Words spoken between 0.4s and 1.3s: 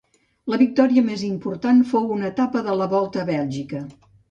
La victòria més